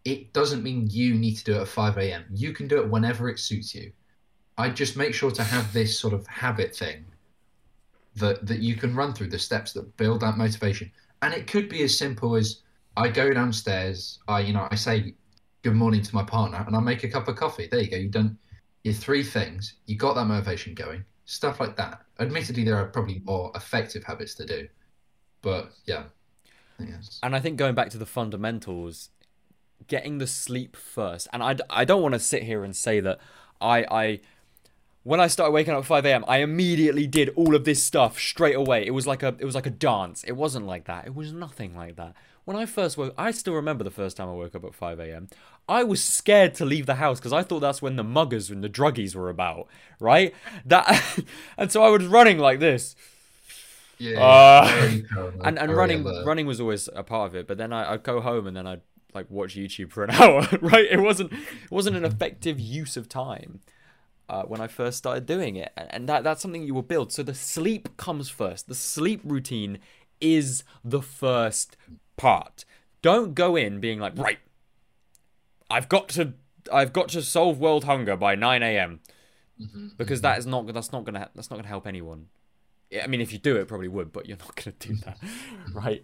[0.05, 2.25] it doesn't mean you need to do it at 5 a.m.
[2.31, 3.93] You can do it whenever it suits you.
[4.59, 7.07] I just make sure to have this sort of habit thing
[8.17, 10.91] that that you can run through the steps that build that motivation.
[11.23, 12.63] And it could be as simple as
[12.97, 15.15] I go downstairs, I you know, I say
[15.63, 17.69] good morning to my partner and I make a cup of coffee.
[17.71, 17.97] There you go.
[17.97, 18.39] You've done
[18.85, 19.75] your three things.
[19.87, 21.05] You got that motivation going.
[21.27, 22.01] Stuff like that.
[22.19, 24.69] Admittedly, there are probably more effective habits to do,
[25.43, 26.05] but yeah.
[26.79, 27.21] Yes.
[27.23, 29.11] And I think going back to the fundamentals,
[29.87, 31.29] getting the sleep first.
[31.33, 33.19] And I, I don't want to sit here and say that
[33.61, 34.21] I I
[35.03, 36.25] when I started waking up at 5 a.m.
[36.29, 38.87] I immediately did all of this stuff straight away.
[38.87, 40.25] It was like a it was like a dance.
[40.25, 41.07] It wasn't like that.
[41.07, 42.15] It was nothing like that.
[42.45, 44.99] When I first woke, I still remember the first time I woke up at 5
[45.01, 45.29] a.m.
[45.69, 48.65] I was scared to leave the house because I thought that's when the muggers and
[48.65, 49.69] the druggies were about,
[50.01, 50.35] right?
[50.65, 51.23] That,
[51.59, 52.97] and so I was running like this,
[53.99, 54.19] Yeah.
[54.21, 54.91] Uh,
[55.45, 56.27] and and running alert.
[56.27, 58.67] running was always a part of it but then I, i'd go home and then
[58.67, 58.81] i'd
[59.15, 63.09] like watch youtube for an hour right it wasn't it wasn't an effective use of
[63.09, 63.61] time
[64.31, 65.73] uh, when i first started doing it.
[65.77, 67.13] And and that that's something you will build.
[67.13, 68.69] So the sleep comes first.
[68.69, 69.79] The sleep routine
[70.21, 71.77] is the first
[72.17, 72.65] part.
[73.03, 74.39] Don't go in being like right
[75.71, 76.35] i've got to
[76.73, 79.01] i've got to solve world hunger by 9 a.m
[79.61, 82.29] Mhm, because that is not that's not gonna that's not gonna help anyone.
[83.03, 85.19] I mean, if you do it, probably would, but you're not gonna do that,
[85.75, 86.03] right?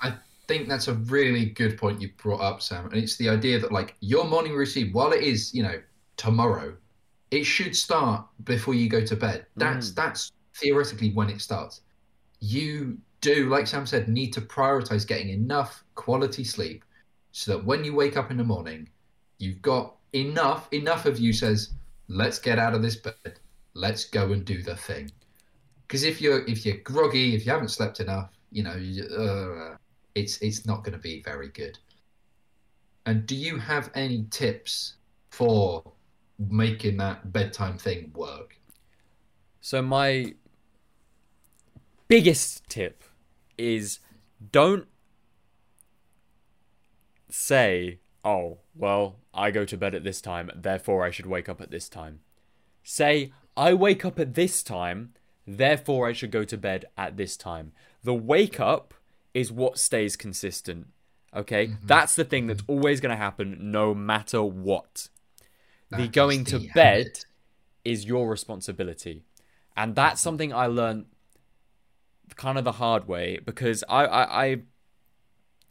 [0.00, 0.14] I
[0.48, 2.86] think that's a really good point you brought up, Sam.
[2.86, 5.80] And it's the idea that like your morning routine, while it is, you know,
[6.16, 6.76] tomorrow,
[7.32, 9.46] it should start before you go to bed.
[9.56, 9.94] That's Mm.
[9.94, 11.80] that's theoretically when it starts.
[12.40, 16.84] You do, like Sam said, need to prioritize getting enough quality sleep
[17.32, 18.88] so that when you wake up in the morning,
[19.38, 21.70] you've got enough enough of you says,
[22.08, 23.40] let's get out of this bed.
[23.74, 25.10] Let's go and do the thing.
[25.82, 28.76] Because if you're if you're groggy, if you haven't slept enough, you know,
[29.24, 29.76] uh,
[30.14, 31.78] it's it's not going to be very good.
[33.06, 34.96] And do you have any tips
[35.30, 35.82] for
[36.38, 38.58] making that bedtime thing work?
[39.60, 40.34] So my
[42.08, 43.04] biggest tip
[43.56, 44.00] is
[44.50, 44.88] don't
[47.28, 51.60] say, "Oh, well, I go to bed at this time, therefore I should wake up
[51.60, 52.20] at this time."
[52.82, 55.14] Say, "I wake up at this time,
[55.46, 58.94] therefore I should go to bed at this time." The wake up
[59.32, 60.88] is what stays consistent.
[61.34, 61.68] Okay?
[61.68, 61.86] Mm-hmm.
[61.86, 65.08] That's the thing that's always going to happen no matter what.
[65.96, 67.26] The going to the bed habit.
[67.84, 69.24] is your responsibility.
[69.76, 71.06] And that's something I learned
[72.36, 74.56] kind of the hard way because I, I, I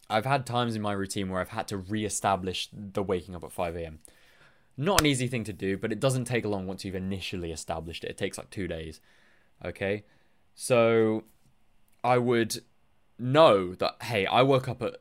[0.09, 3.51] I've had times in my routine where I've had to re-establish the waking up at
[3.51, 3.99] 5 a.m.
[4.77, 8.03] Not an easy thing to do, but it doesn't take long once you've initially established
[8.03, 8.11] it.
[8.11, 8.99] It takes like two days.
[9.63, 10.03] Okay?
[10.53, 11.23] So
[12.03, 12.61] I would
[13.17, 14.97] know that hey, I woke up at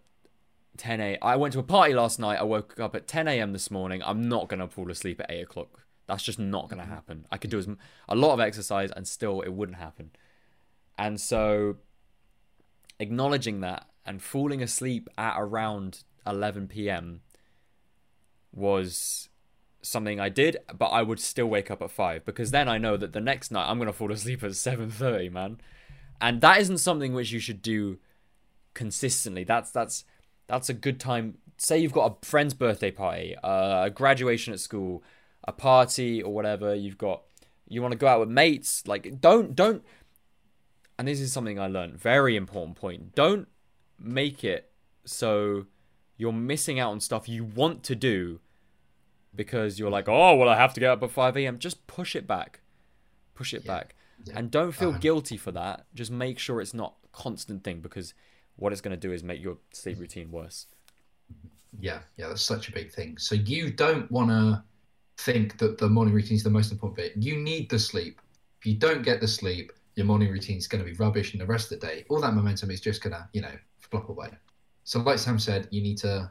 [0.77, 1.19] 10 a.
[1.21, 2.39] I went to a party last night.
[2.39, 3.53] I woke up at 10 a.m.
[3.53, 4.03] this morning.
[4.05, 5.87] I'm not gonna fall asleep at 8 o'clock.
[6.07, 6.93] That's just not gonna mm-hmm.
[6.93, 7.27] happen.
[7.31, 7.69] I could do as
[8.09, 10.11] a lot of exercise and still it wouldn't happen.
[10.99, 11.77] And so,
[12.99, 17.21] acknowledging that and falling asleep at around 11 p.m.
[18.53, 19.29] was
[19.83, 22.97] something I did, but I would still wake up at five because then I know
[22.97, 25.61] that the next night I'm gonna fall asleep at 7:30, man.
[26.21, 27.99] And that isn't something which you should do
[28.75, 29.45] consistently.
[29.45, 30.05] That's that's
[30.51, 31.39] that's a good time.
[31.57, 35.03] Say you've got a friend's birthday party, uh, a graduation at school,
[35.47, 36.75] a party or whatever.
[36.75, 37.23] You've got
[37.69, 38.87] you want to go out with mates.
[38.87, 39.85] Like don't don't.
[40.99, 41.99] And this is something I learned.
[41.99, 43.15] Very important point.
[43.15, 43.49] Don't
[43.99, 44.71] make it
[45.05, 45.67] so
[46.17, 48.41] you're missing out on stuff you want to do
[49.35, 51.59] because you're like, oh well, I have to get up at five a.m.
[51.59, 52.61] Just push it back,
[53.35, 53.73] push it Yeah.
[53.75, 54.35] back, Yeah.
[54.39, 55.87] and don't feel Um, guilty for that.
[55.95, 58.13] Just make sure it's not constant thing because
[58.61, 60.67] what it's going to do is make your sleep routine worse.
[61.81, 63.17] Yeah, yeah, that's such a big thing.
[63.19, 64.63] So you don't want to
[65.17, 67.13] think that the morning routine is the most important bit.
[67.17, 68.21] You need the sleep.
[68.61, 71.41] If you don't get the sleep, your morning routine is going to be rubbish, and
[71.41, 74.09] the rest of the day, all that momentum is just going to, you know, flop
[74.09, 74.29] away.
[74.85, 76.31] So, like Sam said, you need to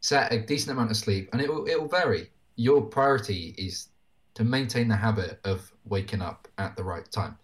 [0.00, 2.30] set a decent amount of sleep, and it will it will vary.
[2.56, 3.88] Your priority is
[4.34, 7.38] to maintain the habit of waking up at the right time.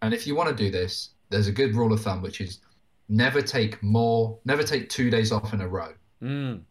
[0.00, 2.60] And if you want to do this, there's a good rule of thumb, which is
[3.08, 5.92] never take more, never take two days off in a row.
[6.22, 6.62] Mm.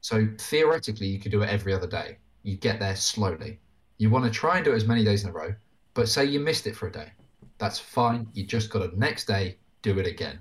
[0.00, 2.18] So theoretically, you could do it every other day.
[2.42, 3.58] You get there slowly.
[3.98, 5.54] You want to try and do it as many days in a row,
[5.94, 7.10] but say you missed it for a day.
[7.58, 8.28] That's fine.
[8.34, 10.38] You just got to next day do it again.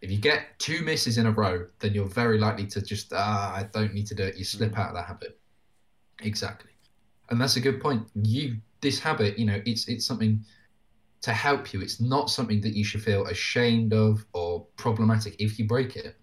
[0.00, 3.54] If you get two misses in a row, then you're very likely to just ah,
[3.54, 4.36] I don't need to do it.
[4.36, 5.38] You slip out of that habit.
[6.22, 6.70] Exactly,
[7.30, 8.06] and that's a good point.
[8.14, 10.44] You this habit, you know, it's it's something
[11.24, 11.80] to help you.
[11.80, 16.16] It's not something that you should feel ashamed of or problematic if you break it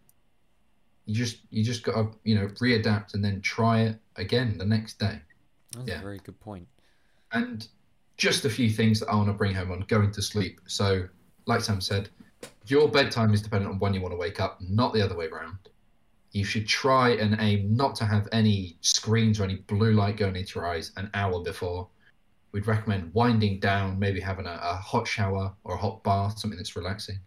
[1.07, 4.65] you just you just got to you know readapt and then try it again the
[4.65, 5.19] next day
[5.75, 5.97] That's Yeah.
[5.99, 6.67] a very good point.
[7.31, 7.67] and
[8.17, 11.07] just a few things that i want to bring home on going to sleep so
[11.47, 12.09] like sam said
[12.67, 15.25] your bedtime is dependent on when you want to wake up not the other way
[15.25, 15.57] around
[16.33, 20.35] you should try and aim not to have any screens or any blue light going
[20.35, 21.89] into your eyes an hour before
[22.51, 26.57] we'd recommend winding down maybe having a, a hot shower or a hot bath something
[26.57, 27.19] that's relaxing.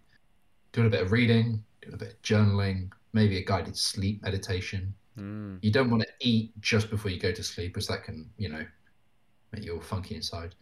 [0.73, 4.95] Doing a bit of reading doing a bit of journaling maybe a guided sleep meditation.
[5.17, 5.61] Mm.
[5.63, 8.49] you don't want to eat just before you go to sleep as that can you
[8.49, 8.67] know
[9.53, 10.57] make you all funky inside.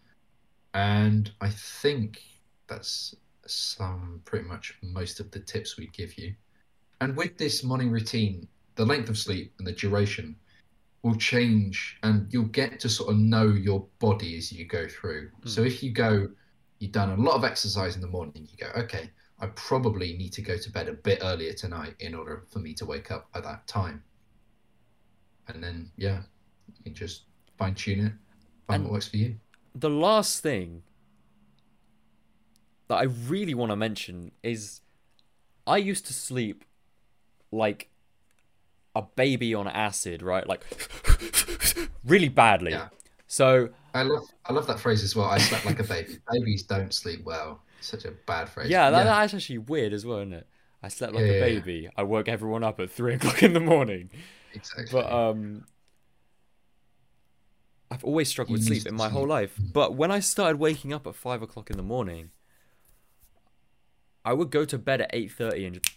[0.74, 2.22] And i think
[2.66, 3.14] that's
[3.46, 6.34] some pretty much most of the tips we'd give you.
[7.00, 10.36] And with this morning routine the length of sleep and the duration
[11.02, 15.30] will change and you'll get to sort of know your body as you go through.
[15.44, 15.66] So hmm.
[15.66, 16.28] if you go
[16.78, 19.08] you've done a lot of exercise in the morning you go okay
[19.42, 22.72] i probably need to go to bed a bit earlier tonight in order for me
[22.74, 24.02] to wake up at that time.
[25.48, 26.20] And then yeah,
[26.76, 27.24] you can just
[27.58, 28.12] fine tune it,
[28.66, 29.36] find And- what works for you.
[29.74, 30.82] The last thing
[32.88, 34.80] that I really want to mention is
[35.66, 36.64] I used to sleep
[37.50, 37.88] like
[38.94, 40.46] a baby on acid, right?
[40.46, 40.64] Like
[42.04, 42.72] really badly.
[42.72, 42.88] Yeah.
[43.26, 45.26] So I love I love that phrase as well.
[45.26, 46.18] I slept like a baby.
[46.32, 47.62] Babies don't sleep well.
[47.80, 48.70] Such a bad phrase.
[48.70, 50.46] yeah, that, that's actually weird as well, isn't it?
[50.82, 51.60] I slept like Yeah, a yeah, yeah.
[51.60, 51.88] baby.
[51.96, 54.10] I woke everyone up at three o'clock in the morning.
[54.54, 54.86] Exactly.
[54.92, 55.64] But um,
[57.90, 59.54] I've always struggled with sleep in my whole life.
[59.58, 62.30] But when I started waking up at five o'clock in the morning,
[64.24, 65.96] I would go to bed at eight thirty and just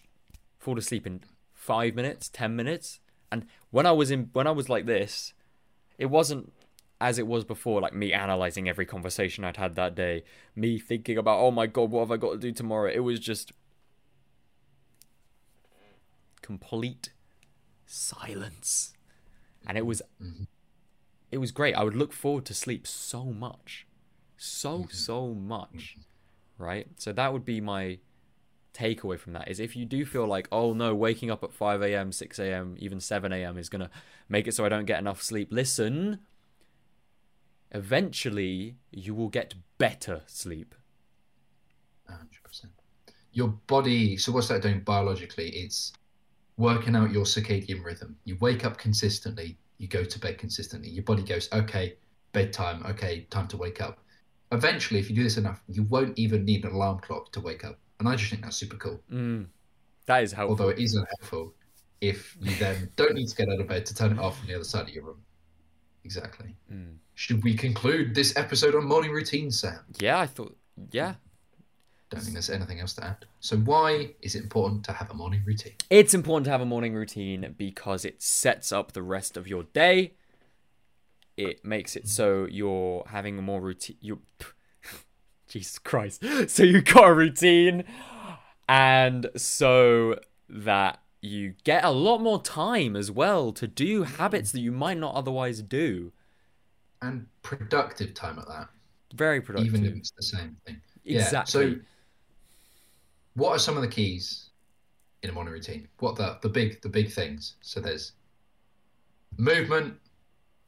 [0.58, 1.22] fall asleep in
[1.66, 3.00] five minutes, ten minutes.
[3.32, 5.34] And when I was in, when I was like this,
[5.98, 6.54] it wasn't
[7.02, 10.24] as it was before, like me analyzing every conversation I'd had that day,
[10.56, 12.90] me thinking about, oh my god, what have I got to do tomorrow?
[12.90, 13.52] It was just
[16.42, 17.10] complete
[17.86, 18.94] silence,
[19.68, 20.48] and it was Mhm.
[21.32, 21.76] it was great.
[21.76, 23.88] I would look forward to sleep so much,
[24.38, 25.98] so so much,
[26.58, 26.88] right?
[26.98, 28.00] So that would be my
[28.76, 31.82] takeaway from that is if you do feel like oh no waking up at 5
[31.82, 33.90] a.m 6 a.m even 7 a.m is gonna
[34.28, 36.20] make it so i don't get enough sleep listen
[37.72, 40.76] eventually you will get better sleep
[42.10, 42.66] 100%.
[43.34, 45.50] Your body, so what's that doing biologically?
[45.50, 45.94] It's
[46.58, 48.16] working out your circadian rhythm.
[48.24, 50.90] You wake up consistently, you go to bed consistently.
[50.90, 51.96] Your body goes, okay,
[52.32, 54.00] bedtime, okay, time to wake up.
[54.52, 57.66] Eventually, if you do this enough, you won't even need an alarm clock to wake
[57.66, 57.80] up.
[58.00, 59.00] And I just think that's super cool.
[59.12, 59.46] mm,
[60.06, 61.54] that is helpful Although it isn't helpful
[62.02, 64.48] if you then don't need to get out of bed to turn it off on
[64.48, 65.22] the other side of your room.
[66.04, 66.56] Exactly.
[66.72, 66.98] Mm.
[67.16, 69.80] Should we conclude this episode on morning routine, Sam?
[70.00, 70.56] yeah i thought
[70.92, 71.16] yeah
[72.12, 73.26] Don't think there's anything else to add.
[73.40, 75.74] So, why is it important to have a morning routine?
[75.90, 79.64] It's important to have a morning routine because it sets up the rest of your
[79.64, 80.14] day.
[81.38, 83.98] It makes it so you're having a more routine.
[84.02, 84.20] You,
[85.48, 86.24] Jesus Christ!
[86.50, 87.84] So you got a routine,
[88.68, 94.60] and so that you get a lot more time as well to do habits that
[94.60, 96.12] you might not otherwise do.
[97.02, 98.70] And productive time at that,
[99.14, 99.74] Very productive.
[99.74, 100.80] even if it's the same thing.
[101.04, 101.52] Yeah, exactly.
[101.52, 101.80] so,
[103.36, 104.50] what are some of the keys
[105.24, 105.88] in a morning routine?
[106.00, 107.56] What the the big the big things?
[107.62, 108.14] So there's
[109.38, 109.96] movement,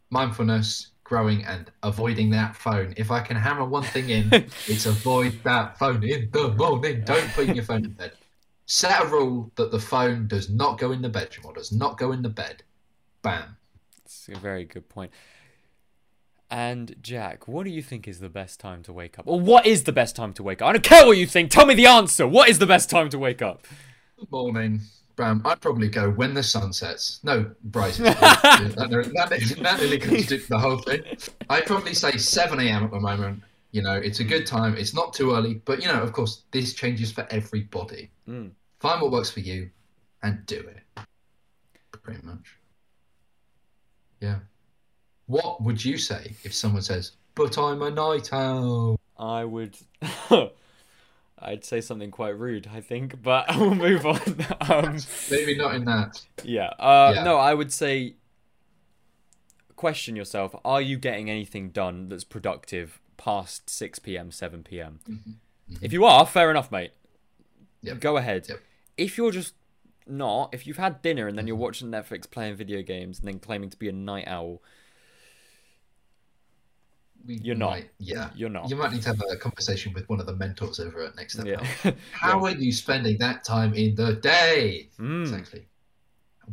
[0.09, 2.93] mindfulness, growing, and avoiding that phone.
[2.97, 4.29] If I can hammer one thing in,
[4.67, 7.03] it's avoid that phone in the morning.
[7.05, 8.11] Don't put your phone in bed.
[8.65, 11.97] Set a rule that the phone does not go in the bedroom or does not
[11.97, 12.63] go in the bed.
[13.21, 13.55] Bam.
[14.03, 15.11] It's a very good point.
[16.49, 19.25] And Jack, what do you think is the best time to wake up?
[19.27, 20.69] Or what is the best time to wake up?
[20.69, 21.51] I don't care what you think.
[21.51, 22.27] Tell me the answer.
[22.27, 23.65] What is the best time to wake up?
[24.17, 24.81] Good morning.
[25.17, 25.41] Bam.
[25.45, 27.19] I'd probably go when the sun sets.
[27.23, 27.97] No, rises.
[28.05, 31.01] that, that, that nearly contradicts the whole thing.
[31.49, 32.83] I'd probably say 7 a.m.
[32.83, 33.41] at the moment.
[33.71, 34.77] You know, it's a good time.
[34.77, 38.09] It's not too early, but you know, of course, this changes for everybody.
[38.29, 38.51] Mm.
[38.79, 39.69] Find what works for you
[40.21, 41.03] and do it.
[41.91, 42.55] Pretty much.
[44.21, 44.39] Yeah.
[45.25, 48.99] What would you say if someone says, "But I'm a night owl"?
[49.17, 49.75] I would.
[51.39, 54.19] I'd say something quite rude, I think, but we'll move on.
[54.61, 54.97] um,
[55.29, 56.25] Maybe not in that.
[56.43, 56.71] yeah.
[56.79, 57.23] Uh, Yeah.
[57.23, 58.15] No, I would say
[59.75, 64.99] question yourself are you getting anything done that's productive past 6 p.m., 7 p.m.?
[65.81, 66.91] If you are, fair enough, mate.
[67.81, 67.99] Yep.
[67.99, 68.47] Go ahead.
[68.49, 68.59] Yep.
[68.97, 69.53] If you're just
[70.07, 73.39] not, if you've had dinner and then you're watching Netflix playing video games and then
[73.39, 74.61] claiming to be a night owl,
[77.25, 77.71] We You're not.
[77.71, 78.29] might- yeah.
[78.35, 78.69] you're not.
[78.69, 81.33] You might need to have a conversation with one of the mentors over at Next
[81.33, 81.91] Step Yeah.
[82.11, 84.89] How are you spending that time in the day?
[84.99, 85.23] Mm.
[85.23, 85.67] Exactly.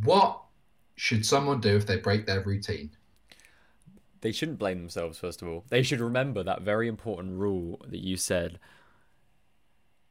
[0.03, 0.41] What
[0.97, 2.91] should someone do if they break their routine?
[4.21, 5.65] They shouldn't blame themselves, first of all.
[5.69, 8.59] They should remember that very important rule that you said.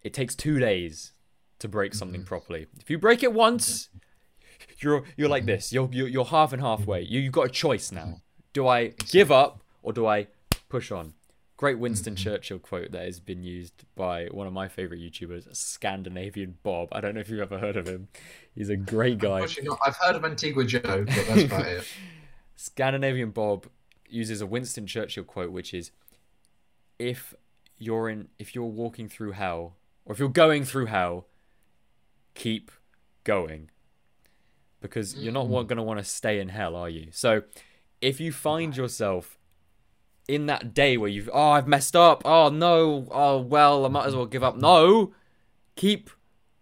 [0.03, 1.13] It takes two days
[1.59, 1.97] to break mm-hmm.
[1.97, 2.67] something properly.
[2.79, 3.89] If you break it once,
[4.79, 5.47] you're you're like mm-hmm.
[5.47, 5.73] this.
[5.73, 7.03] You're you're, you're half and halfway.
[7.03, 7.13] Mm-hmm.
[7.13, 8.21] You you've got a choice now.
[8.53, 10.27] Do I give up or do I
[10.73, 11.13] push on?
[11.55, 12.23] Great Winston mm-hmm.
[12.23, 16.89] Churchill quote that has been used by one of my favorite YouTubers, Scandinavian Bob.
[16.91, 18.07] I don't know if you've ever heard of him.
[18.55, 19.45] He's a great guy.
[19.85, 21.85] I've heard of Antigua Joe, but that's about it.
[22.55, 23.67] Scandinavian Bob
[24.09, 25.91] uses a Winston Churchill quote, which is,
[26.97, 27.35] "If
[27.77, 31.27] you're in, if you're walking through hell, or if you're going through hell,
[32.33, 32.71] keep
[33.23, 33.69] going,
[34.81, 37.09] because you're not going to want to stay in hell, are you?
[37.11, 37.43] So,
[38.01, 39.37] if you find yourself
[40.27, 44.05] in that day where you've, oh, I've messed up, oh no, oh well, I might
[44.05, 44.57] as well give up.
[44.57, 45.13] No,
[45.75, 46.09] keep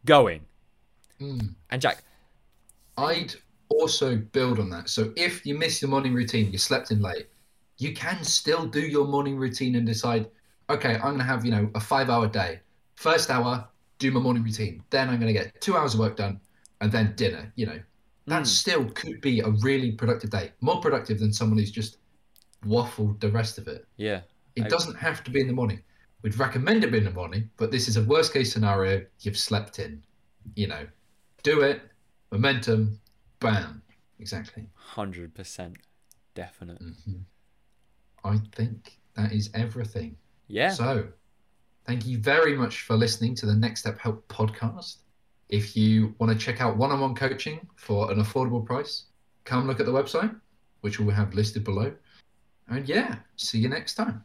[0.06, 0.42] going.
[1.20, 1.54] Mm.
[1.70, 2.04] And Jack,
[2.98, 3.34] I'd
[3.70, 4.90] also build on that.
[4.90, 7.28] So if you miss your morning routine, you slept in late,
[7.78, 10.30] you can still do your morning routine and decide,
[10.70, 12.60] okay, I'm going to have, you know, a five hour day.
[12.96, 13.68] First hour,
[14.00, 14.84] do my morning routine.
[14.90, 16.40] Then I'm going to get two hours of work done
[16.82, 17.80] and then dinner, you know.
[18.28, 18.48] That Mm.
[18.48, 20.52] still could be a really productive day.
[20.62, 21.98] More productive than someone who's just
[22.66, 23.86] waffled the rest of it.
[23.98, 24.22] yeah,
[24.56, 25.82] It I- doesn't have to be in the morning.
[26.22, 29.04] We'd recommend it be in the morning, but this is a worst case scenario.
[29.22, 30.04] You've slept in.
[30.56, 30.88] you know,
[31.44, 31.82] do it,
[32.32, 33.00] momentum,
[33.40, 33.82] bam,
[34.20, 34.68] exactly.
[34.74, 35.78] Hundred percent,
[36.36, 36.80] definite.
[36.80, 37.18] hmm
[38.24, 40.16] I think that is everything.
[40.48, 40.70] Yeah.
[40.72, 41.08] So,
[41.86, 44.98] thank you very much for listening to the Next Step Help podcast.
[45.50, 49.06] If you want to check out one on one coaching for an affordable price,
[49.44, 50.36] come look at the website,
[50.82, 51.94] which we'll have listed below.
[52.72, 54.24] And yeah, see you next time.